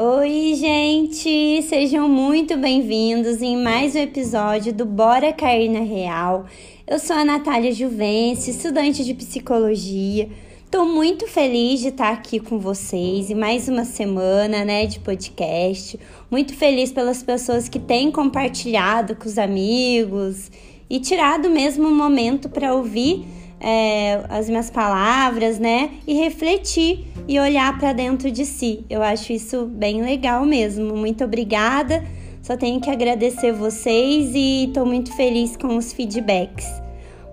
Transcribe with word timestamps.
Oi, 0.00 0.54
gente! 0.54 1.60
Sejam 1.62 2.08
muito 2.08 2.56
bem-vindos 2.56 3.42
em 3.42 3.56
mais 3.56 3.96
um 3.96 3.98
episódio 3.98 4.72
do 4.72 4.86
Bora 4.86 5.32
Cair 5.32 5.68
na 5.68 5.80
Real. 5.80 6.46
Eu 6.86 7.00
sou 7.00 7.16
a 7.16 7.24
Natália 7.24 7.72
Juvenci, 7.72 8.52
estudante 8.52 9.04
de 9.04 9.12
psicologia. 9.12 10.28
Estou 10.64 10.86
muito 10.86 11.26
feliz 11.26 11.80
de 11.80 11.88
estar 11.88 12.10
aqui 12.10 12.38
com 12.38 12.60
vocês 12.60 13.28
em 13.28 13.34
mais 13.34 13.68
uma 13.68 13.84
semana 13.84 14.64
né, 14.64 14.86
de 14.86 15.00
podcast. 15.00 15.98
Muito 16.30 16.54
feliz 16.54 16.92
pelas 16.92 17.24
pessoas 17.24 17.68
que 17.68 17.80
têm 17.80 18.12
compartilhado 18.12 19.16
com 19.16 19.26
os 19.28 19.36
amigos 19.36 20.48
e 20.88 21.00
tirado 21.00 21.50
mesmo 21.50 21.88
um 21.88 21.96
momento 21.96 22.48
para 22.48 22.72
ouvir 22.72 23.26
é, 23.60 24.24
as 24.28 24.48
minhas 24.48 24.70
palavras, 24.70 25.58
né? 25.58 25.90
E 26.06 26.14
refletir 26.14 27.06
e 27.26 27.38
olhar 27.38 27.78
para 27.78 27.92
dentro 27.92 28.30
de 28.30 28.46
si. 28.46 28.84
Eu 28.88 29.02
acho 29.02 29.32
isso 29.32 29.66
bem 29.66 30.02
legal 30.02 30.44
mesmo. 30.44 30.96
Muito 30.96 31.24
obrigada. 31.24 32.04
Só 32.42 32.56
tenho 32.56 32.80
que 32.80 32.90
agradecer 32.90 33.52
vocês 33.52 34.32
e 34.34 34.64
estou 34.64 34.86
muito 34.86 35.14
feliz 35.14 35.56
com 35.56 35.76
os 35.76 35.92
feedbacks. 35.92 36.66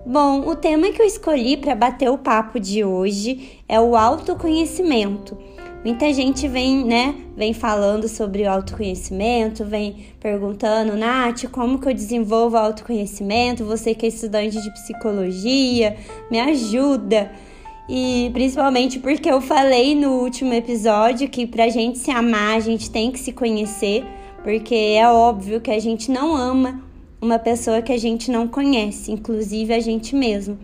Bom, 0.04 0.48
o 0.48 0.54
tema 0.54 0.92
que 0.92 1.00
eu 1.00 1.06
escolhi 1.06 1.56
para 1.56 1.74
bater 1.74 2.10
o 2.10 2.18
papo 2.18 2.60
de 2.60 2.84
hoje 2.84 3.60
é 3.68 3.80
o 3.80 3.96
autoconhecimento. 3.96 5.36
Muita 5.86 6.12
gente 6.12 6.48
vem, 6.48 6.84
né, 6.84 7.14
vem 7.36 7.52
falando 7.54 8.08
sobre 8.08 8.42
o 8.42 8.50
autoconhecimento, 8.50 9.64
vem 9.64 10.06
perguntando, 10.18 10.96
Nath, 10.96 11.44
como 11.52 11.78
que 11.78 11.88
eu 11.88 11.94
desenvolvo 11.94 12.56
autoconhecimento? 12.56 13.64
Você 13.64 13.94
que 13.94 14.04
é 14.04 14.08
estudante 14.08 14.60
de 14.60 14.68
psicologia, 14.72 15.96
me 16.28 16.40
ajuda. 16.40 17.30
E 17.88 18.32
principalmente 18.32 18.98
porque 18.98 19.30
eu 19.30 19.40
falei 19.40 19.94
no 19.94 20.14
último 20.14 20.52
episódio 20.54 21.28
que 21.28 21.46
pra 21.46 21.68
gente 21.68 21.98
se 21.98 22.10
amar, 22.10 22.56
a 22.56 22.60
gente 22.60 22.90
tem 22.90 23.12
que 23.12 23.20
se 23.20 23.30
conhecer, 23.30 24.04
porque 24.42 24.74
é 24.74 25.08
óbvio 25.08 25.60
que 25.60 25.70
a 25.70 25.78
gente 25.78 26.10
não 26.10 26.34
ama 26.34 26.82
uma 27.20 27.38
pessoa 27.38 27.80
que 27.80 27.92
a 27.92 27.98
gente 27.98 28.28
não 28.28 28.48
conhece, 28.48 29.12
inclusive 29.12 29.72
a 29.72 29.78
gente 29.78 30.16
mesmo. 30.16 30.58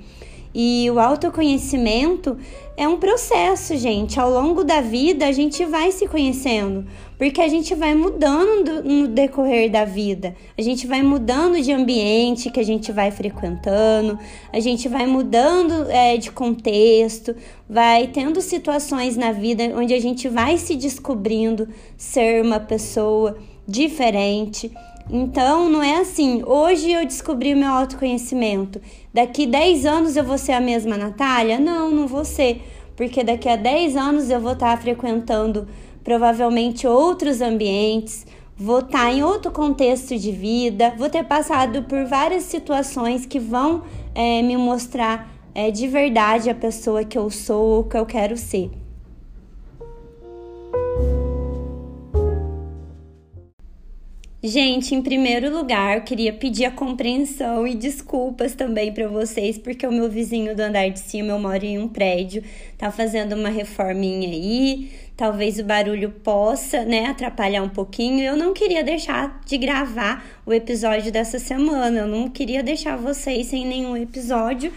E 0.55 0.91
o 0.91 0.98
autoconhecimento 0.98 2.36
é 2.77 2.86
um 2.86 2.98
processo, 2.98 3.77
gente. 3.77 4.20
Ao 4.20 4.31
longo 4.31 4.62
da 4.64 4.81
vida, 4.81 5.27
a 5.27 5.33
gente 5.33 5.64
vai 5.64 5.91
se 5.92 6.06
conhecendo, 6.06 6.86
porque 7.17 7.41
a 7.41 7.48
gente 7.48 7.75
vai 7.75 7.94
mudando 7.94 8.83
no 8.84 9.09
decorrer 9.09 9.70
da 9.70 9.84
vida. 9.84 10.34
A 10.56 10.61
gente 10.61 10.86
vai 10.86 11.03
mudando 11.03 11.61
de 11.61 11.72
ambiente 11.72 12.50
que 12.50 12.61
a 12.61 12.64
gente 12.64 12.92
vai 12.92 13.11
frequentando, 13.11 14.19
a 14.53 14.61
gente 14.61 14.89
vai 14.89 15.06
mudando 15.06 15.91
é, 15.91 16.17
de 16.19 16.31
contexto, 16.31 17.34
vai 17.69 18.09
tendo 18.09 18.41
situações 18.42 19.16
na 19.16 19.33
vida 19.33 19.72
onde 19.75 19.94
a 19.94 20.00
gente 20.00 20.28
vai 20.28 20.59
se 20.59 20.77
descobrindo 20.77 21.69
ser 21.97 22.42
uma 22.42 22.61
pessoa 22.61 23.39
diferente. 23.66 24.70
Então, 25.11 25.69
não 25.69 25.83
é 25.83 25.97
assim, 25.97 26.42
hoje 26.47 26.91
eu 26.91 27.05
descobri 27.05 27.53
o 27.53 27.56
meu 27.56 27.70
autoconhecimento, 27.70 28.81
daqui 29.12 29.47
10 29.47 29.84
anos 29.84 30.17
eu 30.17 30.25
vou 30.25 30.39
ser 30.39 30.53
a 30.53 30.61
mesma 30.61 30.97
Natália? 30.97 31.59
Não, 31.59 31.91
não 31.91 32.06
vou 32.06 32.25
ser, 32.25 32.62
porque 32.97 33.25
daqui 33.25 33.48
a 33.48 33.56
10 33.56 33.97
anos 33.97 34.31
eu 34.31 34.41
vou 34.41 34.53
estar 34.53 34.81
frequentando 34.81 35.67
provavelmente 36.05 36.86
outros 36.86 37.41
ambientes, 37.41 38.27
vou 38.56 38.78
estar 38.78 39.12
em 39.12 39.22
outro 39.22 39.50
contexto 39.50 40.17
de 40.17 40.31
vida, 40.31 40.94
vou 40.97 41.11
ter 41.11 41.25
passado 41.25 41.83
por 41.83 42.05
várias 42.06 42.44
situações 42.44 43.27
que 43.27 43.39
vão 43.39 43.83
é, 44.14 44.41
me 44.41 44.56
mostrar 44.56 45.31
é, 45.55 45.70
de 45.70 45.87
verdade 45.87 46.48
a 46.48 46.55
pessoa 46.55 47.05
que 47.05 47.19
eu 47.19 47.28
sou 47.28 47.78
ou 47.78 47.84
que 47.84 47.97
eu 47.97 48.06
quero 48.06 48.37
ser. 48.37 48.81
Gente, 54.44 54.92
em 54.92 55.00
primeiro 55.00 55.56
lugar, 55.56 55.98
eu 55.98 56.03
queria 56.03 56.32
pedir 56.32 56.64
a 56.64 56.70
compreensão 56.72 57.64
e 57.64 57.76
desculpas 57.76 58.56
também 58.56 58.92
para 58.92 59.06
vocês, 59.06 59.56
porque 59.56 59.86
o 59.86 59.92
meu 59.92 60.10
vizinho 60.10 60.56
do 60.56 60.58
andar 60.58 60.88
de 60.88 60.98
cima, 60.98 61.30
eu 61.30 61.38
moro 61.38 61.64
em 61.64 61.78
um 61.78 61.86
prédio, 61.86 62.42
tá 62.76 62.91
fazendo 62.91 63.36
uma 63.36 63.50
reforminha 63.50 64.28
aí. 64.28 64.91
Talvez 65.16 65.60
o 65.60 65.64
barulho 65.64 66.10
possa, 66.10 66.84
né, 66.84 67.06
atrapalhar 67.06 67.62
um 67.62 67.69
pouquinho. 67.69 68.25
Eu 68.25 68.36
não 68.36 68.53
queria 68.53 68.82
deixar 68.82 69.41
de 69.47 69.56
gravar 69.56 70.25
o 70.44 70.53
episódio 70.53 71.12
dessa 71.12 71.38
semana. 71.38 72.00
Eu 72.00 72.09
não 72.09 72.28
queria 72.28 72.64
deixar 72.64 72.97
vocês 72.97 73.47
sem 73.47 73.64
nenhum 73.64 73.97
episódio. 73.97 74.72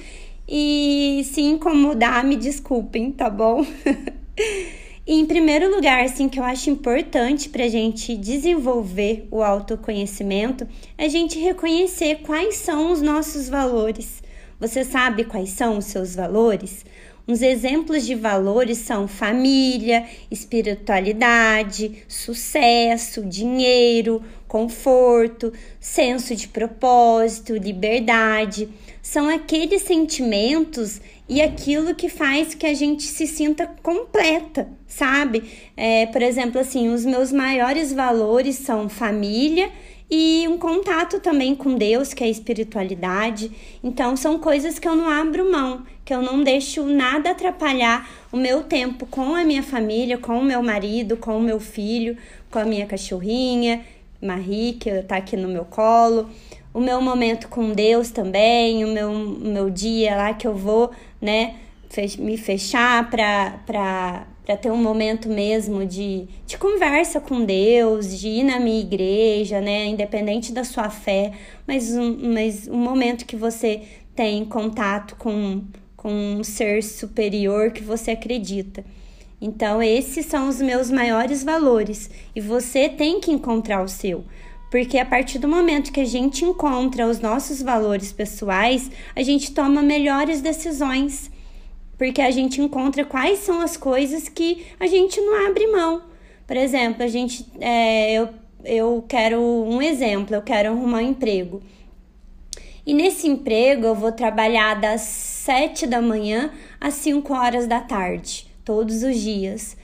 E 0.47 1.23
se 1.25 1.41
incomodar, 1.41 2.23
me 2.23 2.35
desculpem, 2.35 3.11
tá 3.11 3.31
bom? 3.31 3.65
E 5.07 5.13
em 5.13 5.25
primeiro 5.25 5.69
lugar, 5.69 6.03
assim, 6.03 6.27
que 6.27 6.39
eu 6.39 6.43
acho 6.43 6.71
importante 6.71 7.49
para 7.49 7.66
a 7.66 7.69
gente 7.69 8.17
desenvolver 8.17 9.27
o 9.29 9.43
autoconhecimento 9.43 10.67
é 10.97 11.05
a 11.05 11.09
gente 11.09 11.38
reconhecer 11.38 12.21
quais 12.23 12.55
são 12.55 12.91
os 12.91 13.03
nossos 13.03 13.47
valores. 13.47 14.23
Você 14.59 14.83
sabe 14.83 15.25
quais 15.25 15.51
são 15.51 15.77
os 15.77 15.85
seus 15.85 16.15
valores? 16.15 16.83
Uns 17.28 17.41
exemplos 17.41 18.06
de 18.06 18.13
valores 18.13 18.78
são 18.78 19.08
família, 19.08 20.06
espiritualidade, 20.30 22.03
sucesso, 22.08 23.25
dinheiro, 23.25 24.22
conforto, 24.47 25.52
senso 25.80 26.36
de 26.36 26.47
propósito, 26.47 27.56
liberdade. 27.56 28.69
São 29.02 29.28
aqueles 29.28 29.81
sentimentos 29.81 31.02
e 31.28 31.41
aquilo 31.41 31.96
que 31.96 32.09
faz 32.09 32.53
que 32.53 32.68
a 32.68 32.75
gente 32.75 33.03
se 33.03 33.25
sinta 33.25 33.66
completa, 33.81 34.69
sabe? 34.88 35.44
É, 35.75 36.06
por 36.06 36.22
exemplo, 36.22 36.62
assim, 36.62 36.90
os 36.90 37.03
meus 37.03 37.31
maiores 37.31 37.92
valores 37.92 38.57
são 38.57 38.88
família 38.88 39.72
e 40.09 40.47
um 40.47 40.57
contato 40.57 41.19
também 41.19 41.55
com 41.55 41.75
Deus, 41.75 42.13
que 42.13 42.23
é 42.23 42.27
a 42.27 42.29
espiritualidade. 42.29 43.51
Então, 43.83 44.16
são 44.16 44.38
coisas 44.39 44.77
que 44.77 44.88
eu 44.88 44.95
não 44.95 45.09
abro 45.09 45.51
mão, 45.51 45.83
que 46.03 46.13
eu 46.13 46.21
não 46.21 46.43
deixo 46.43 46.83
nada 46.85 47.31
atrapalhar 47.31 48.07
o 48.31 48.38
meu 48.38 48.63
tempo 48.63 49.05
com 49.05 49.35
a 49.35 49.44
minha 49.44 49.63
família, 49.63 50.17
com 50.17 50.38
o 50.38 50.44
meu 50.44 50.61
marido, 50.61 51.17
com 51.17 51.38
o 51.38 51.41
meu 51.41 51.59
filho, 51.59 52.17
com 52.51 52.59
a 52.59 52.65
minha 52.65 52.85
cachorrinha, 52.85 53.83
Marie, 54.21 54.73
que 54.73 54.89
está 54.89 55.17
aqui 55.17 55.35
no 55.35 55.47
meu 55.47 55.65
colo 55.65 56.29
o 56.75 56.81
meu 56.81 57.01
momento 57.01 57.47
com 57.47 57.71
Deus 57.71 58.11
também, 58.11 58.83
o 58.83 58.89
meu, 58.89 59.09
o 59.09 59.39
meu 59.39 59.69
dia 59.69 60.17
lá 60.17 60.33
que 60.33 60.45
eu 60.45 60.53
vou, 60.53 60.91
né, 61.21 61.55
me 62.19 62.38
fechar 62.38 63.09
para 63.09 64.27
ter 64.53 64.72
um 64.72 64.78
momento 64.78 65.28
mesmo 65.28 65.85
de, 65.85 66.28
de 66.45 66.57
conversa 66.57 67.19
com 67.19 67.44
Deus, 67.44 68.19
de 68.19 68.28
ir 68.28 68.44
na 68.44 68.59
minha 68.59 68.79
igreja, 68.79 69.59
né, 69.59 69.85
independente 69.85 70.51
da 70.51 70.63
sua 70.63 70.89
fé, 70.89 71.31
mas 71.66 71.95
um, 71.95 72.33
mas 72.33 72.67
um 72.67 72.78
momento 72.78 73.25
que 73.25 73.35
você 73.35 73.81
tem 74.16 74.45
contato 74.45 75.16
com, 75.16 75.63
com 75.95 76.11
um 76.11 76.44
ser 76.44 76.83
superior 76.83 77.72
que 77.72 77.81
você 77.81 78.11
acredita. 78.11 78.85
Então, 79.41 79.81
esses 79.81 80.25
são 80.25 80.47
os 80.47 80.62
meus 80.62 80.89
maiores 80.89 81.44
valores 81.44 82.09
e 82.35 82.41
você 82.41 82.88
tem 82.88 83.19
que 83.19 83.31
encontrar 83.31 83.83
o 83.83 83.88
seu. 83.88 84.23
Porque 84.72 84.97
a 84.97 85.06
partir 85.06 85.39
do 85.39 85.47
momento 85.47 85.91
que 85.91 86.00
a 86.00 86.06
gente 86.06 86.44
encontra 86.44 87.07
os 87.07 87.19
nossos 87.19 87.62
valores 87.62 88.12
pessoais, 88.12 88.89
a 89.16 89.22
gente 89.22 89.53
toma 89.53 89.81
melhores 89.81 90.41
decisões. 90.41 91.31
Porque 91.97 92.22
a 92.22 92.31
gente 92.31 92.61
encontra 92.61 93.06
quais 93.06 93.39
são 93.39 93.61
as 93.61 93.78
coisas 93.78 94.28
que 94.28 94.66
a 94.79 94.88
gente 94.88 95.19
não 95.22 95.47
abre 95.47 95.67
mão. 95.67 96.03
Por 96.45 96.57
exemplo, 96.57 97.03
a 97.03 97.07
gente. 97.07 97.45
É, 97.59 98.13
eu, 98.13 98.29
eu 98.63 99.06
quero 99.07 99.39
um 99.41 99.81
exemplo, 99.81 100.35
eu 100.35 100.41
quero 100.41 100.69
arrumar 100.69 100.97
um 100.97 101.09
emprego. 101.09 101.61
E 102.85 102.94
nesse 102.94 103.28
emprego 103.28 103.85
eu 103.85 103.95
vou 103.95 104.11
trabalhar 104.11 104.79
das 104.79 105.01
7 105.01 105.88
da 105.88 106.01
manhã 106.01 106.51
às 106.79 106.94
5 106.95 107.33
horas 107.33 107.65
da 107.65 107.80
tarde, 107.80 108.47
todos 108.63 109.01
os 109.01 109.19
dias. 109.19 109.75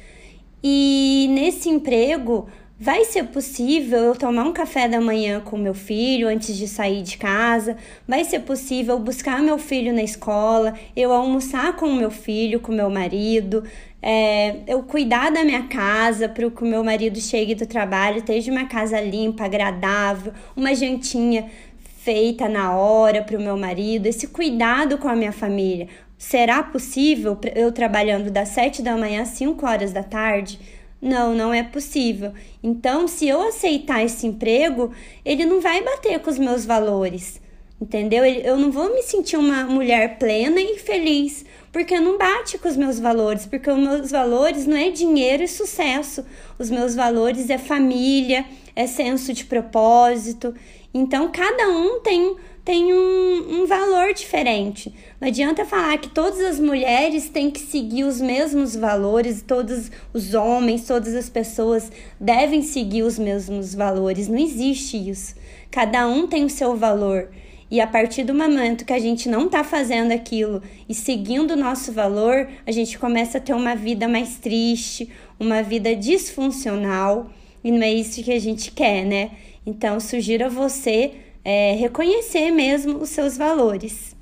E 0.64 1.28
nesse 1.32 1.68
emprego 1.68 2.48
Vai 2.84 3.06
ser 3.06 3.26
possível 3.26 4.00
eu 4.00 4.16
tomar 4.16 4.44
um 4.44 4.52
café 4.52 4.88
da 4.88 5.00
manhã 5.00 5.40
com 5.40 5.56
meu 5.56 5.76
filho 5.76 6.28
antes 6.28 6.58
de 6.58 6.68
sair 6.68 7.04
de 7.04 7.16
casa? 7.16 7.78
Vai 8.08 8.26
ser 8.26 8.40
possível 8.40 8.98
buscar 8.98 9.40
meu 9.40 9.60
filho 9.60 9.94
na 9.94 10.02
escola? 10.02 10.74
Eu 10.96 11.14
almoçar 11.14 11.76
com 11.76 11.94
meu 11.94 12.10
filho, 12.10 12.60
com 12.60 12.72
meu 12.72 12.90
marido? 12.90 13.64
É, 14.02 14.62
eu 14.66 14.82
cuidar 14.82 15.32
da 15.32 15.44
minha 15.44 15.68
casa 15.68 16.28
para 16.28 16.50
que 16.50 16.64
o 16.64 16.66
meu 16.66 16.84
marido 16.84 17.22
chegue 17.22 17.54
do 17.54 17.68
trabalho, 17.68 18.18
esteja 18.18 18.52
uma 18.52 18.66
casa 18.66 19.00
limpa, 19.00 19.46
agradável, 19.46 20.34
uma 20.56 20.74
jantinha 20.74 21.52
feita 22.00 22.50
na 22.50 22.76
hora 22.76 23.22
para 23.22 23.38
o 23.38 23.40
meu 23.40 23.56
marido, 23.56 24.08
esse 24.08 24.26
cuidado 24.26 24.98
com 24.98 25.08
a 25.08 25.16
minha 25.16 25.32
família. 25.32 25.88
Será 26.18 26.64
possível 26.64 27.38
eu 27.54 27.72
trabalhando 27.72 28.32
das 28.32 28.50
7 28.50 28.82
da 28.82 28.98
manhã 28.98 29.22
às 29.22 29.28
5 29.30 29.64
horas 29.68 29.94
da 29.94 30.02
tarde? 30.02 30.81
Não, 31.02 31.34
não 31.34 31.52
é 31.52 31.64
possível. 31.64 32.32
Então, 32.62 33.08
se 33.08 33.28
eu 33.28 33.42
aceitar 33.42 34.04
esse 34.04 34.28
emprego, 34.28 34.92
ele 35.26 35.46
não 35.46 35.60
vai 35.60 35.82
bater 35.84 36.20
com 36.20 36.30
os 36.30 36.38
meus 36.38 36.64
valores. 36.64 37.42
Entendeu? 37.82 38.24
Eu 38.24 38.58
não 38.58 38.72
vou 38.72 38.94
me 38.94 39.02
sentir 39.02 39.38
uma 39.38 39.64
mulher 39.64 40.20
plena 40.20 40.62
e 40.62 40.78
feliz, 40.78 41.44
porque 41.72 42.00
não 42.00 42.16
bate 42.16 42.60
com 42.60 42.70
os 42.70 42.78
meus 42.78 43.00
valores, 43.00 43.48
porque 43.48 43.72
os 43.72 43.80
meus 43.80 44.12
valores 44.12 44.68
não 44.68 44.78
é 44.78 44.92
dinheiro 44.92 45.42
e 45.42 45.48
sucesso. 45.48 46.24
Os 46.60 46.70
meus 46.70 46.94
valores 46.94 47.50
é 47.50 47.58
família, 47.58 48.46
é 48.76 48.86
senso 48.86 49.34
de 49.34 49.46
propósito. 49.46 50.54
Então, 50.94 51.32
cada 51.32 51.70
um 51.70 52.00
tem 52.02 52.36
tem 52.64 52.94
um, 52.94 53.62
um 53.62 53.66
valor 53.66 54.14
diferente. 54.14 54.94
Não 55.20 55.28
adianta 55.28 55.66
falar 55.66 55.98
que 55.98 56.10
todas 56.10 56.40
as 56.42 56.60
mulheres 56.60 57.30
têm 57.30 57.50
que 57.50 57.60
seguir 57.60 58.04
os 58.04 58.22
mesmos 58.22 58.76
valores, 58.76 59.42
todos 59.42 59.92
os 60.14 60.34
homens, 60.34 60.86
todas 60.86 61.16
as 61.16 61.30
pessoas 61.30 61.92
devem 62.20 62.62
seguir 62.62 63.04
os 63.04 63.18
mesmos 63.18 63.74
valores. 63.74 64.28
Não 64.28 64.38
existe 64.38 64.98
isso. 65.10 65.36
Cada 65.72 66.08
um 66.08 66.28
tem 66.28 66.46
o 66.46 66.50
seu 66.50 66.76
valor. 66.76 67.30
E 67.70 67.80
a 67.80 67.88
partir 67.88 68.24
do 68.24 68.34
momento 68.34 68.86
que 68.86 68.94
a 68.94 69.00
gente 69.00 69.30
não 69.30 69.46
está 69.46 69.64
fazendo 69.64 70.12
aquilo 70.12 70.62
e 70.90 70.94
seguindo 70.94 71.52
o 71.52 71.56
nosso 71.58 71.92
valor, 71.94 72.48
a 72.68 72.72
gente 72.72 73.00
começa 73.00 73.38
a 73.38 73.42
ter 73.42 73.54
uma 73.54 73.76
vida 73.76 74.08
mais 74.10 74.38
triste, 74.38 75.10
uma 75.40 75.64
vida 75.64 75.96
disfuncional. 75.96 77.30
E 77.64 77.72
não 77.72 77.82
é 77.82 77.92
isso 77.92 78.22
que 78.22 78.34
a 78.34 78.40
gente 78.40 78.72
quer, 78.72 79.06
né? 79.06 79.32
Então, 79.66 80.00
sugiro 80.00 80.46
a 80.46 80.50
você 80.50 81.12
é, 81.44 81.74
reconhecer 81.74 82.52
mesmo 82.52 82.98
os 82.98 83.10
seus 83.10 83.38
valores. 83.38 84.16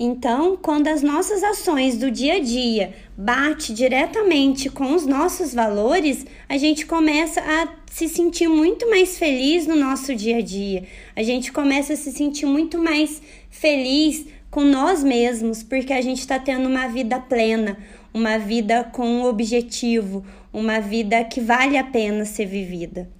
Então, 0.00 0.56
quando 0.56 0.86
as 0.86 1.02
nossas 1.02 1.42
ações 1.42 1.96
do 1.96 2.08
dia 2.08 2.34
a 2.34 2.38
dia 2.38 2.94
bate 3.16 3.74
diretamente 3.74 4.70
com 4.70 4.94
os 4.94 5.04
nossos 5.04 5.52
valores, 5.52 6.24
a 6.48 6.56
gente 6.56 6.86
começa 6.86 7.40
a 7.40 7.68
se 7.90 8.08
sentir 8.08 8.46
muito 8.46 8.88
mais 8.88 9.18
feliz 9.18 9.66
no 9.66 9.74
nosso 9.74 10.14
dia 10.14 10.36
a 10.36 10.40
dia. 10.40 10.84
A 11.16 11.22
gente 11.24 11.50
começa 11.50 11.94
a 11.94 11.96
se 11.96 12.12
sentir 12.12 12.46
muito 12.46 12.78
mais 12.78 13.20
feliz 13.50 14.24
com 14.48 14.62
nós 14.62 15.02
mesmos, 15.02 15.64
porque 15.64 15.92
a 15.92 16.00
gente 16.00 16.20
está 16.20 16.38
tendo 16.38 16.68
uma 16.68 16.86
vida 16.86 17.18
plena, 17.18 17.76
uma 18.14 18.38
vida 18.38 18.84
com 18.84 19.04
um 19.04 19.24
objetivo, 19.24 20.24
uma 20.52 20.78
vida 20.78 21.24
que 21.24 21.40
vale 21.40 21.76
a 21.76 21.82
pena 21.82 22.24
ser 22.24 22.46
vivida. 22.46 23.17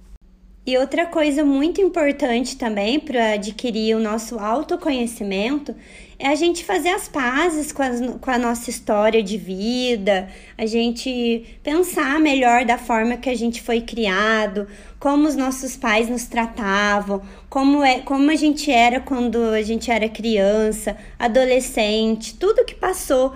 E 0.69 0.77
outra 0.77 1.07
coisa 1.07 1.43
muito 1.43 1.81
importante 1.81 2.55
também 2.55 2.99
para 2.99 3.31
adquirir 3.31 3.95
o 3.95 3.99
nosso 3.99 4.37
autoconhecimento 4.37 5.75
é 6.19 6.27
a 6.27 6.35
gente 6.35 6.63
fazer 6.63 6.89
as 6.89 7.07
pazes 7.07 7.71
com, 7.71 7.81
as, 7.81 7.99
com 8.21 8.29
a 8.29 8.37
nossa 8.37 8.69
história 8.69 9.23
de 9.23 9.35
vida, 9.35 10.29
a 10.55 10.67
gente 10.67 11.57
pensar 11.63 12.19
melhor 12.19 12.65
da 12.65 12.77
forma 12.77 13.17
que 13.17 13.31
a 13.31 13.35
gente 13.35 13.63
foi 13.63 13.81
criado, 13.81 14.67
como 14.99 15.27
os 15.27 15.35
nossos 15.35 15.75
pais 15.75 16.07
nos 16.07 16.25
tratavam, 16.25 17.23
como, 17.49 17.83
é, 17.83 18.01
como 18.01 18.29
a 18.29 18.35
gente 18.35 18.69
era 18.69 18.99
quando 18.99 19.41
a 19.45 19.63
gente 19.63 19.89
era 19.89 20.07
criança, 20.07 20.95
adolescente, 21.17 22.35
tudo 22.35 22.63
que 22.63 22.75
passou 22.75 23.33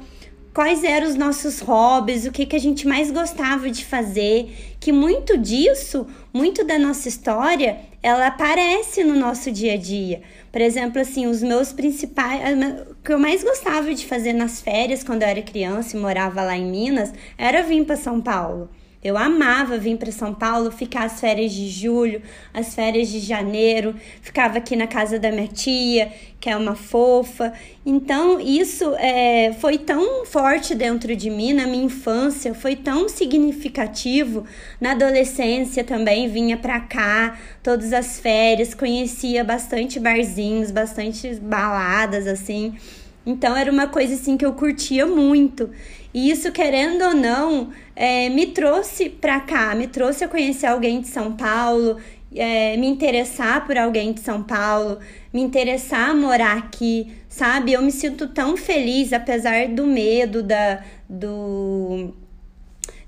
quais 0.53 0.83
eram 0.83 1.07
os 1.07 1.15
nossos 1.15 1.59
hobbies, 1.59 2.25
o 2.25 2.31
que, 2.31 2.45
que 2.45 2.55
a 2.55 2.59
gente 2.59 2.87
mais 2.87 3.09
gostava 3.09 3.69
de 3.71 3.83
fazer, 3.83 4.75
que 4.79 4.91
muito 4.91 5.37
disso, 5.37 6.05
muito 6.31 6.63
da 6.63 6.77
nossa 6.77 7.07
história, 7.07 7.79
ela 8.01 8.27
aparece 8.27 9.03
no 9.03 9.15
nosso 9.15 9.51
dia 9.51 9.73
a 9.73 9.77
dia. 9.77 10.21
Por 10.51 10.61
exemplo, 10.61 11.01
assim, 11.01 11.25
os 11.25 11.41
meus 11.41 11.73
principais, 11.73 12.41
o 12.91 12.95
que 13.03 13.11
eu 13.11 13.17
mais 13.17 13.43
gostava 13.43 13.93
de 13.93 14.05
fazer 14.05 14.33
nas 14.33 14.61
férias 14.61 15.03
quando 15.03 15.23
eu 15.23 15.27
era 15.29 15.41
criança 15.41 15.97
e 15.97 15.99
morava 15.99 16.43
lá 16.43 16.55
em 16.55 16.69
Minas, 16.69 17.11
era 17.37 17.63
vir 17.63 17.83
para 17.85 17.95
São 17.95 18.21
Paulo. 18.21 18.69
Eu 19.03 19.17
amava 19.17 19.77
vir 19.77 19.97
para 19.97 20.13
São 20.13 20.33
Paulo, 20.33 20.71
ficar 20.71 21.03
as 21.03 21.19
férias 21.19 21.51
de 21.51 21.67
julho, 21.67 22.21
as 22.53 22.73
férias 22.73 23.09
de 23.09 23.19
janeiro, 23.19 23.93
ficava 24.21 24.57
aqui 24.59 24.77
na 24.77 24.87
casa 24.87 25.19
da 25.19 25.29
minha 25.29 25.47
tia, 25.47 26.09
que 26.39 26.49
é 26.49 26.55
uma 26.55 26.73
fofa. 26.73 27.51
Então, 27.85 28.39
isso 28.39 28.95
é, 28.95 29.51
foi 29.59 29.77
tão 29.77 30.25
forte 30.25 30.73
dentro 30.73 31.13
de 31.17 31.29
mim 31.29 31.51
na 31.51 31.67
minha 31.67 31.83
infância, 31.83 32.53
foi 32.53 32.77
tão 32.77 33.09
significativo. 33.09 34.45
Na 34.79 34.91
adolescência 34.91 35.83
também 35.83 36.29
vinha 36.29 36.55
para 36.55 36.79
cá, 36.79 37.37
todas 37.61 37.91
as 37.91 38.19
férias, 38.19 38.73
conhecia 38.73 39.43
bastante 39.43 39.99
barzinhos, 39.99 40.71
bastante 40.71 41.35
baladas 41.35 42.25
assim. 42.25 42.75
Então, 43.25 43.55
era 43.55 43.71
uma 43.71 43.87
coisa 43.87 44.13
assim 44.13 44.37
que 44.37 44.45
eu 44.45 44.53
curtia 44.53 45.05
muito. 45.05 45.69
E 46.13 46.29
isso, 46.29 46.51
querendo 46.51 47.03
ou 47.03 47.13
não, 47.15 47.71
é, 47.95 48.29
me 48.29 48.47
trouxe 48.47 49.09
para 49.09 49.39
cá, 49.39 49.73
me 49.73 49.87
trouxe 49.87 50.23
a 50.23 50.27
conhecer 50.27 50.67
alguém 50.67 51.01
de 51.01 51.07
São 51.07 51.33
Paulo, 51.35 51.97
é, 52.35 52.77
me 52.77 52.87
interessar 52.87 53.65
por 53.65 53.77
alguém 53.77 54.13
de 54.13 54.19
São 54.19 54.43
Paulo, 54.43 54.99
me 55.33 55.41
interessar 55.41 56.11
a 56.11 56.13
morar 56.13 56.57
aqui, 56.57 57.11
sabe? 57.27 57.73
Eu 57.73 57.81
me 57.81 57.91
sinto 57.91 58.27
tão 58.27 58.55
feliz, 58.55 59.11
apesar 59.11 59.67
do 59.69 59.87
medo, 59.87 60.43
da, 60.43 60.83
do, 61.09 62.13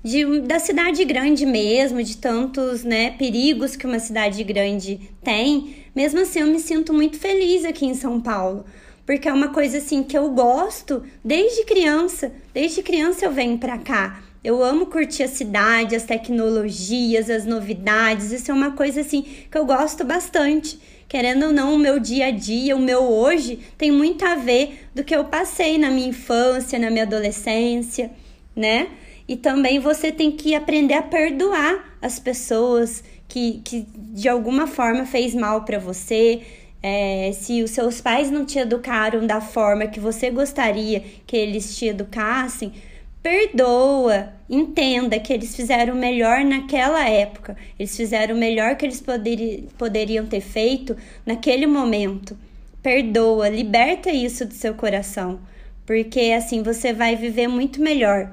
de, 0.02 0.40
da 0.40 0.58
cidade 0.58 1.04
grande 1.04 1.46
mesmo, 1.46 2.02
de 2.02 2.16
tantos 2.16 2.82
né, 2.82 3.12
perigos 3.12 3.76
que 3.76 3.86
uma 3.86 4.00
cidade 4.00 4.42
grande 4.42 5.00
tem. 5.22 5.76
Mesmo 5.94 6.20
assim, 6.20 6.40
eu 6.40 6.46
me 6.48 6.58
sinto 6.58 6.92
muito 6.92 7.18
feliz 7.18 7.64
aqui 7.64 7.86
em 7.86 7.94
São 7.94 8.20
Paulo 8.20 8.64
porque 9.06 9.28
é 9.28 9.32
uma 9.32 9.48
coisa 9.48 9.78
assim 9.78 10.02
que 10.02 10.18
eu 10.18 10.30
gosto 10.30 11.04
desde 11.24 11.64
criança. 11.64 12.32
Desde 12.52 12.82
criança 12.82 13.24
eu 13.24 13.30
venho 13.30 13.56
para 13.56 13.78
cá. 13.78 14.20
Eu 14.42 14.62
amo 14.62 14.86
curtir 14.86 15.22
a 15.22 15.28
cidade, 15.28 15.94
as 15.94 16.02
tecnologias, 16.02 17.30
as 17.30 17.46
novidades. 17.46 18.32
Isso 18.32 18.50
é 18.50 18.54
uma 18.54 18.72
coisa 18.72 19.00
assim 19.00 19.22
que 19.22 19.56
eu 19.56 19.64
gosto 19.64 20.04
bastante. 20.04 20.78
Querendo 21.08 21.46
ou 21.46 21.52
não, 21.52 21.74
o 21.74 21.78
meu 21.78 22.00
dia 22.00 22.26
a 22.26 22.30
dia, 22.32 22.74
o 22.74 22.80
meu 22.80 23.02
hoje, 23.04 23.60
tem 23.78 23.92
muito 23.92 24.24
a 24.24 24.34
ver 24.34 24.88
do 24.92 25.04
que 25.04 25.14
eu 25.14 25.24
passei 25.24 25.78
na 25.78 25.88
minha 25.88 26.08
infância, 26.08 26.78
na 26.78 26.90
minha 26.90 27.04
adolescência, 27.04 28.10
né? 28.54 28.88
E 29.28 29.36
também 29.36 29.78
você 29.78 30.10
tem 30.10 30.32
que 30.32 30.54
aprender 30.54 30.94
a 30.94 31.02
perdoar 31.02 31.96
as 32.02 32.18
pessoas 32.18 33.04
que, 33.28 33.60
que 33.64 33.86
de 33.96 34.28
alguma 34.28 34.66
forma 34.66 35.04
fez 35.06 35.34
mal 35.34 35.64
para 35.64 35.78
você, 35.78 36.42
é, 36.88 37.32
se 37.32 37.64
os 37.64 37.72
seus 37.72 38.00
pais 38.00 38.30
não 38.30 38.44
te 38.44 38.60
educaram 38.60 39.26
da 39.26 39.40
forma 39.40 39.88
que 39.88 39.98
você 39.98 40.30
gostaria 40.30 41.02
que 41.26 41.36
eles 41.36 41.76
te 41.76 41.86
educassem, 41.86 42.72
perdoa, 43.20 44.32
entenda 44.48 45.18
que 45.18 45.32
eles 45.32 45.56
fizeram 45.56 45.94
o 45.94 45.98
melhor 45.98 46.44
naquela 46.44 47.04
época, 47.08 47.56
eles 47.76 47.96
fizeram 47.96 48.36
o 48.36 48.38
melhor 48.38 48.76
que 48.76 48.86
eles 48.86 49.00
poderi 49.00 49.68
poderiam 49.76 50.26
ter 50.26 50.40
feito 50.40 50.96
naquele 51.26 51.66
momento. 51.66 52.38
Perdoa, 52.80 53.48
liberta 53.48 54.12
isso 54.12 54.46
do 54.46 54.54
seu 54.54 54.72
coração, 54.72 55.40
porque 55.84 56.32
assim 56.38 56.62
você 56.62 56.92
vai 56.92 57.16
viver 57.16 57.48
muito 57.48 57.82
melhor. 57.82 58.30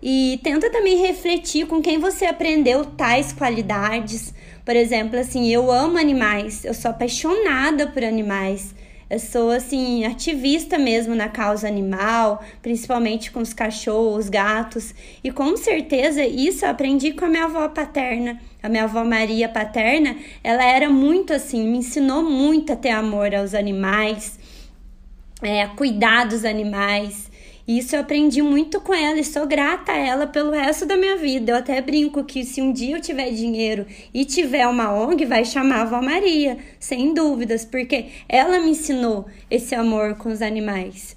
E 0.00 0.38
tenta 0.44 0.70
também 0.70 0.96
refletir 0.96 1.66
com 1.66 1.82
quem 1.82 1.98
você 1.98 2.24
aprendeu 2.24 2.84
tais 2.84 3.32
qualidades 3.32 4.32
por 4.64 4.76
exemplo, 4.76 5.18
assim, 5.18 5.48
eu 5.48 5.70
amo 5.70 5.98
animais, 5.98 6.64
eu 6.64 6.74
sou 6.74 6.90
apaixonada 6.90 7.86
por 7.86 8.04
animais. 8.04 8.74
Eu 9.10 9.18
sou, 9.18 9.50
assim, 9.50 10.04
ativista 10.04 10.78
mesmo 10.78 11.16
na 11.16 11.28
causa 11.28 11.66
animal, 11.66 12.44
principalmente 12.62 13.32
com 13.32 13.40
os 13.40 13.52
cachorros, 13.52 14.28
gatos. 14.28 14.94
E 15.24 15.32
com 15.32 15.56
certeza 15.56 16.24
isso 16.24 16.64
eu 16.64 16.70
aprendi 16.70 17.12
com 17.12 17.24
a 17.24 17.28
minha 17.28 17.46
avó 17.46 17.68
paterna. 17.68 18.40
A 18.62 18.68
minha 18.68 18.84
avó 18.84 19.04
Maria 19.04 19.48
paterna, 19.48 20.16
ela 20.44 20.64
era 20.64 20.88
muito 20.88 21.32
assim, 21.32 21.66
me 21.66 21.78
ensinou 21.78 22.22
muito 22.22 22.72
a 22.72 22.76
ter 22.76 22.90
amor 22.90 23.34
aos 23.34 23.52
animais, 23.52 24.38
é, 25.42 25.62
a 25.62 25.68
cuidar 25.68 26.26
dos 26.26 26.44
animais. 26.44 27.29
Isso 27.70 27.94
eu 27.94 28.00
aprendi 28.00 28.42
muito 28.42 28.80
com 28.80 28.92
ela 28.92 29.20
e 29.20 29.24
sou 29.24 29.46
grata 29.46 29.92
a 29.92 29.96
ela 29.96 30.26
pelo 30.26 30.50
resto 30.50 30.84
da 30.84 30.96
minha 30.96 31.16
vida. 31.16 31.52
Eu 31.52 31.56
até 31.56 31.80
brinco 31.80 32.24
que 32.24 32.44
se 32.44 32.60
um 32.60 32.72
dia 32.72 32.96
eu 32.96 33.00
tiver 33.00 33.30
dinheiro 33.30 33.86
e 34.12 34.24
tiver 34.24 34.66
uma 34.66 34.92
ONG, 34.92 35.24
vai 35.24 35.44
chamar 35.44 35.76
a 35.76 35.82
avó 35.82 36.02
Maria, 36.02 36.58
sem 36.80 37.14
dúvidas, 37.14 37.64
porque 37.64 38.06
ela 38.28 38.58
me 38.58 38.70
ensinou 38.70 39.28
esse 39.48 39.72
amor 39.72 40.16
com 40.16 40.30
os 40.30 40.42
animais. 40.42 41.16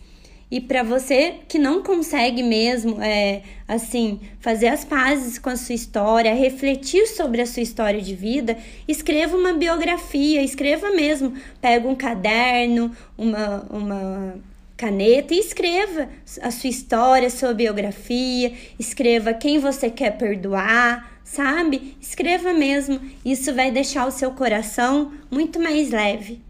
E 0.51 0.62
para 0.62 0.83
você 0.83 1.38
que 1.48 1.57
não 1.57 1.81
consegue 1.81 2.43
mesmo, 2.43 3.01
é, 3.01 3.41
assim, 3.67 4.19
fazer 4.39 4.67
as 4.67 4.86
pazes 4.86 5.39
com 5.39 5.50
a 5.50 5.55
sua 5.55 5.74
história, 5.74 6.36
refletir 6.36 7.07
sobre 7.07 7.41
a 7.41 7.48
sua 7.48 7.63
história 7.63 8.00
de 8.00 8.13
vida, 8.13 8.55
escreva 8.88 9.36
uma 9.36 9.53
biografia, 9.53 10.43
escreva 10.43 10.91
mesmo. 10.91 11.33
Pega 11.60 11.88
um 11.88 11.95
caderno, 11.95 12.95
uma, 13.17 13.65
uma 13.72 14.36
caneta 14.75 15.33
e 15.33 15.39
escreva 15.39 16.09
a 16.41 16.51
sua 16.51 16.69
história, 16.69 17.27
a 17.27 17.31
sua 17.31 17.53
biografia, 17.53 18.53
escreva 18.77 19.33
quem 19.33 19.59
você 19.59 19.89
quer 19.89 20.17
perdoar, 20.17 21.19
sabe? 21.23 21.95
Escreva 22.01 22.53
mesmo. 22.53 22.99
Isso 23.23 23.53
vai 23.53 23.71
deixar 23.71 24.07
o 24.07 24.11
seu 24.11 24.31
coração 24.31 25.11
muito 25.31 25.59
mais 25.59 25.91
leve. 25.91 26.41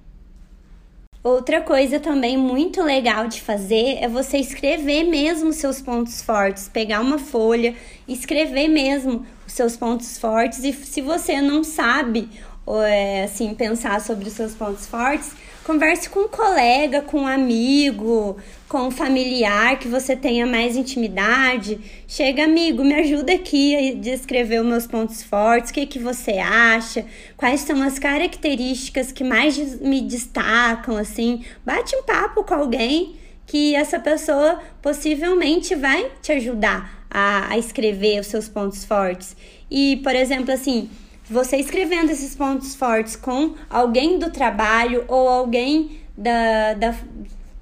Outra 1.24 1.62
coisa 1.62 2.02
também 2.02 2.36
muito 2.36 2.84
legal 2.84 3.30
de 3.30 3.40
fazer 3.40 3.98
é 4.02 4.10
você 4.10 4.40
escrever 4.40 5.06
mesmo 5.06 5.54
seus 5.54 5.82
pontos 5.82 6.22
fortes, 6.22 6.68
pegar 6.68 7.00
uma 7.00 7.18
folha, 7.18 7.74
escrever 8.06 8.68
mesmo 8.68 9.26
os 9.48 9.54
seus 9.54 9.78
pontos 9.78 10.18
fortes 10.18 10.66
e 10.66 10.74
se 10.74 11.00
você 11.00 11.40
não 11.42 11.64
sabe, 11.64 12.28
é, 12.86 13.24
assim, 13.24 13.54
pensar 13.54 14.02
sobre 14.02 14.28
os 14.28 14.34
seus 14.34 14.54
pontos 14.54 14.86
fortes, 14.86 15.32
Converse 15.64 16.10
com 16.10 16.22
um 16.22 16.28
colega, 16.28 17.02
com 17.02 17.22
um 17.22 17.28
amigo, 17.28 18.36
com 18.68 18.88
um 18.88 18.92
familiar 18.92 19.80
que 19.80 19.88
você 19.88 20.14
tenha 20.14 20.46
mais 20.46 20.76
intimidade. 20.76 21.80
Chega, 22.06 22.44
amigo, 22.44 22.84
me 22.84 22.94
ajuda 22.96 23.32
aqui 23.34 23.74
a 23.74 23.96
descrever 23.96 24.60
os 24.60 24.68
meus 24.68 24.86
pontos 24.86 25.24
fortes. 25.24 25.72
O 25.72 25.74
que, 25.74 25.86
que 25.86 26.00
você 26.00 26.34
acha? 26.34 27.06
Quais 27.38 27.62
são 27.62 27.82
as 27.82 27.98
características 27.98 29.14
que 29.14 29.24
mais 29.24 29.80
me 29.80 30.02
destacam? 30.02 30.98
Assim, 30.98 31.46
bate 31.66 31.96
um 31.96 32.04
papo 32.04 32.44
com 32.44 32.56
alguém 32.56 33.16
que 33.48 33.74
essa 33.74 33.98
pessoa 33.98 34.60
possivelmente 34.82 35.76
vai 35.76 36.12
te 36.22 36.34
ajudar 36.34 37.06
a, 37.10 37.54
a 37.54 37.58
escrever 37.58 38.20
os 38.20 38.28
seus 38.28 38.50
pontos 38.50 38.84
fortes. 38.84 39.34
E, 39.72 40.02
por 40.04 40.14
exemplo, 40.14 40.52
assim, 40.54 40.90
você 41.30 41.58
escrevendo 41.58 42.12
esses 42.12 42.36
pontos 42.36 42.76
fortes 42.76 43.16
com 43.16 43.56
alguém 43.70 44.20
do 44.20 44.30
trabalho 44.30 45.06
ou 45.08 45.28
alguém 45.28 46.02
da, 46.18 46.74
da, 46.74 46.96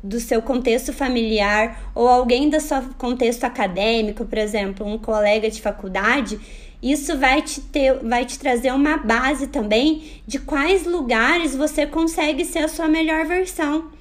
do 0.04 0.20
seu 0.20 0.42
contexto 0.42 0.92
familiar 0.92 1.92
ou 1.94 2.08
alguém 2.08 2.50
do 2.50 2.60
seu 2.60 2.82
contexto 2.98 3.44
acadêmico, 3.44 4.26
por 4.26 4.38
exemplo, 4.38 4.86
um 4.86 4.98
colega 4.98 5.50
de 5.50 5.62
faculdade, 5.62 6.40
isso 6.82 7.18
vai 7.18 7.42
te, 7.44 7.62
ter, 7.62 8.00
vai 8.00 8.26
te 8.26 8.40
trazer 8.40 8.74
uma 8.74 8.98
base 8.98 9.48
também 9.48 10.22
de 10.26 10.40
quais 10.40 10.86
lugares 10.86 11.56
você 11.56 11.86
consegue 11.86 12.44
ser 12.44 12.60
a 12.60 12.68
sua 12.68 12.88
melhor 12.88 13.26
versão. 13.26 13.92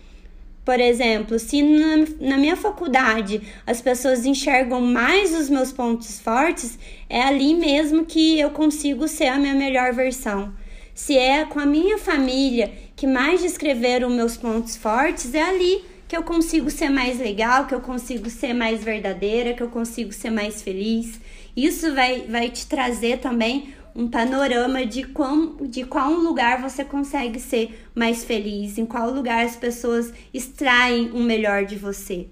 Por 0.70 0.78
exemplo, 0.78 1.36
se 1.36 1.62
na, 1.64 1.96
na, 2.20 2.38
minha 2.38 2.54
faculdade 2.54 3.42
as 3.66 3.80
pessoas 3.80 4.24
enxergam 4.24 4.80
mais 4.80 5.34
os 5.34 5.50
meus 5.50 5.72
pontos 5.72 6.20
fortes, 6.20 6.78
é 7.08 7.20
ali 7.22 7.54
mesmo 7.54 8.06
que 8.06 8.38
eu 8.38 8.50
consigo 8.50 9.08
ser 9.08 9.26
a 9.26 9.36
minha 9.36 9.52
melhor 9.52 9.92
versão. 9.92 10.54
Se 10.94 11.18
é 11.18 11.44
com 11.44 11.58
a 11.58 11.66
minha 11.66 11.98
família 11.98 12.70
que 12.94 13.04
mais 13.04 13.42
descreveram 13.42 14.08
meus 14.10 14.36
pontos 14.36 14.76
fortes, 14.76 15.34
é 15.34 15.42
ali 15.42 15.84
que 16.06 16.16
eu 16.16 16.22
consigo 16.22 16.70
ser 16.70 16.88
mais 16.88 17.18
legal, 17.18 17.66
que 17.66 17.74
eu 17.74 17.80
consigo 17.80 18.30
ser 18.30 18.54
mais 18.54 18.84
verdadeira, 18.84 19.54
que 19.54 19.62
eu 19.64 19.70
consigo 19.70 20.12
ser 20.12 20.30
mais 20.30 20.62
feliz. 20.62 21.20
Isso 21.56 21.92
vai, 21.96 22.26
vai 22.28 22.48
te 22.48 22.64
trazer 22.68 23.18
também 23.18 23.74
um 23.94 24.08
panorama 24.08 24.86
de, 24.86 25.04
qual, 25.04 25.36
de 25.62 25.84
qual 25.84 26.12
lugar 26.12 26.60
você 26.60 26.84
consegue 26.84 27.38
ser 27.40 27.86
mais 27.94 28.24
feliz, 28.24 28.78
em 28.78 28.86
qual 28.86 29.10
lugar 29.10 29.44
as 29.44 29.56
pessoas 29.56 30.12
extraem 30.32 31.10
o 31.10 31.20
melhor 31.20 31.64
de 31.64 31.76
você. 31.76 32.28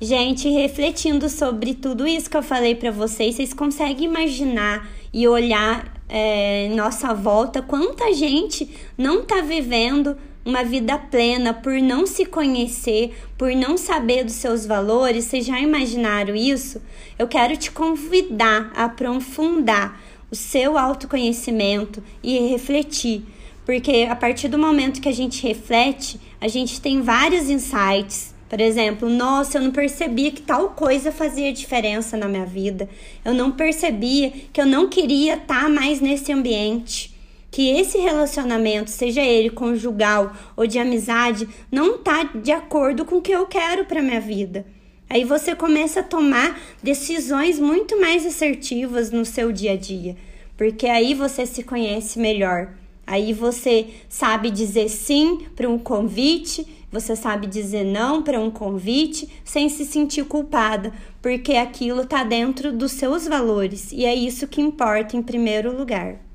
Gente, 0.00 0.48
refletindo 0.48 1.28
sobre 1.28 1.74
tudo 1.74 2.06
isso 2.06 2.30
que 2.30 2.36
eu 2.36 2.42
falei 2.42 2.74
para 2.74 2.90
vocês, 2.90 3.34
vocês 3.34 3.52
conseguem 3.52 4.06
imaginar 4.06 4.88
e 5.12 5.28
olhar 5.28 6.00
é, 6.08 6.70
nossa 6.74 7.12
volta 7.12 7.60
quanta 7.60 8.12
gente 8.12 8.68
não 8.96 9.20
está 9.20 9.42
vivendo 9.42 10.16
uma 10.42 10.64
vida 10.64 10.96
plena 10.98 11.52
por 11.52 11.74
não 11.74 12.06
se 12.06 12.24
conhecer, 12.24 13.14
por 13.36 13.54
não 13.54 13.76
saber 13.76 14.24
dos 14.24 14.34
seus 14.34 14.64
valores? 14.64 15.24
Vocês 15.24 15.44
já 15.44 15.60
imaginaram 15.60 16.34
isso? 16.34 16.80
Eu 17.18 17.28
quero 17.28 17.56
te 17.56 17.70
convidar 17.70 18.72
a 18.74 18.84
aprofundar 18.84 20.00
o 20.30 20.36
seu 20.36 20.78
autoconhecimento 20.78 22.02
e 22.22 22.38
refletir. 22.48 23.24
Porque 23.64 24.06
a 24.08 24.16
partir 24.16 24.48
do 24.48 24.58
momento 24.58 25.00
que 25.00 25.08
a 25.08 25.14
gente 25.14 25.46
reflete, 25.46 26.20
a 26.40 26.48
gente 26.48 26.80
tem 26.80 27.02
vários 27.02 27.48
insights. 27.48 28.34
Por 28.48 28.60
exemplo, 28.60 29.08
nossa, 29.08 29.58
eu 29.58 29.62
não 29.62 29.70
percebia 29.70 30.32
que 30.32 30.42
tal 30.42 30.70
coisa 30.70 31.12
fazia 31.12 31.52
diferença 31.52 32.16
na 32.16 32.26
minha 32.26 32.44
vida. 32.44 32.88
Eu 33.24 33.32
não 33.32 33.52
percebia 33.52 34.32
que 34.52 34.60
eu 34.60 34.66
não 34.66 34.88
queria 34.88 35.34
estar 35.34 35.70
mais 35.70 36.00
nesse 36.00 36.32
ambiente. 36.32 37.14
Que 37.48 37.70
esse 37.70 37.98
relacionamento, 37.98 38.90
seja 38.90 39.22
ele 39.22 39.50
conjugal 39.50 40.32
ou 40.56 40.66
de 40.66 40.78
amizade, 40.78 41.48
não 41.70 41.96
está 41.96 42.24
de 42.24 42.50
acordo 42.50 43.04
com 43.04 43.16
o 43.16 43.22
que 43.22 43.32
eu 43.32 43.46
quero 43.46 43.84
para 43.84 44.02
minha 44.02 44.20
vida. 44.20 44.66
Aí 45.12 45.24
você 45.24 45.56
começa 45.56 45.98
a 45.98 46.04
tomar 46.04 46.56
decisões 46.80 47.58
muito 47.58 48.00
mais 48.00 48.24
assertivas 48.24 49.10
no 49.10 49.24
seu 49.24 49.50
dia 49.50 49.72
a 49.72 49.76
dia, 49.76 50.16
porque 50.56 50.86
aí 50.86 51.14
você 51.14 51.44
se 51.44 51.64
conhece 51.64 52.16
melhor. 52.16 52.74
Aí 53.04 53.32
você 53.32 53.88
sabe 54.08 54.52
dizer 54.52 54.88
sim 54.88 55.46
para 55.56 55.68
um 55.68 55.80
convite, 55.80 56.64
você 56.92 57.16
sabe 57.16 57.48
dizer 57.48 57.82
não 57.82 58.22
para 58.22 58.38
um 58.38 58.52
convite 58.52 59.28
sem 59.44 59.68
se 59.68 59.84
sentir 59.84 60.26
culpada, 60.26 60.92
porque 61.20 61.54
aquilo 61.54 62.02
está 62.02 62.22
dentro 62.22 62.72
dos 62.72 62.92
seus 62.92 63.26
valores 63.26 63.90
e 63.90 64.04
é 64.04 64.14
isso 64.14 64.46
que 64.46 64.60
importa 64.60 65.16
em 65.16 65.22
primeiro 65.22 65.76
lugar. 65.76 66.29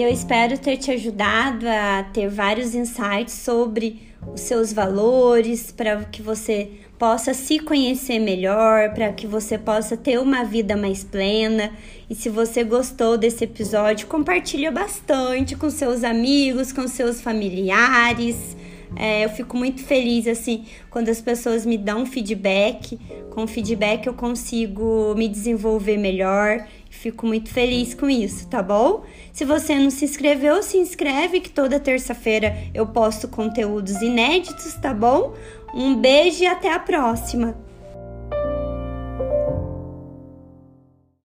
Eu 0.00 0.08
espero 0.08 0.56
ter 0.56 0.78
te 0.78 0.90
ajudado 0.90 1.68
a 1.68 2.02
ter 2.04 2.26
vários 2.26 2.74
insights 2.74 3.34
sobre 3.34 4.00
os 4.32 4.40
seus 4.40 4.72
valores, 4.72 5.70
para 5.70 6.04
que 6.04 6.22
você 6.22 6.70
possa 6.98 7.34
se 7.34 7.58
conhecer 7.58 8.18
melhor, 8.18 8.94
para 8.94 9.12
que 9.12 9.26
você 9.26 9.58
possa 9.58 9.98
ter 9.98 10.18
uma 10.18 10.42
vida 10.42 10.74
mais 10.74 11.04
plena. 11.04 11.70
E 12.08 12.14
se 12.14 12.30
você 12.30 12.64
gostou 12.64 13.18
desse 13.18 13.44
episódio, 13.44 14.06
compartilha 14.06 14.72
bastante 14.72 15.54
com 15.54 15.68
seus 15.68 16.02
amigos, 16.02 16.72
com 16.72 16.88
seus 16.88 17.20
familiares. 17.20 18.56
É, 18.96 19.24
eu 19.24 19.28
fico 19.28 19.56
muito 19.56 19.82
feliz 19.84 20.26
assim 20.26 20.64
quando 20.90 21.10
as 21.10 21.20
pessoas 21.20 21.66
me 21.66 21.76
dão 21.76 22.06
feedback. 22.06 22.98
Com 23.30 23.46
feedback 23.46 24.06
eu 24.06 24.14
consigo 24.14 25.14
me 25.14 25.28
desenvolver 25.28 25.98
melhor. 25.98 26.66
Fico 26.90 27.24
muito 27.24 27.50
feliz 27.50 27.94
com 27.94 28.10
isso, 28.10 28.48
tá 28.48 28.60
bom? 28.60 29.04
Se 29.32 29.44
você 29.44 29.78
não 29.78 29.90
se 29.90 30.04
inscreveu, 30.04 30.60
se 30.60 30.76
inscreve 30.76 31.40
que 31.40 31.48
toda 31.48 31.78
terça-feira 31.78 32.54
eu 32.74 32.84
posto 32.84 33.28
conteúdos 33.28 34.02
inéditos, 34.02 34.74
tá 34.74 34.92
bom? 34.92 35.34
Um 35.72 35.94
beijo 35.94 36.42
e 36.42 36.46
até 36.46 36.70
a 36.70 36.80
próxima! 36.80 37.69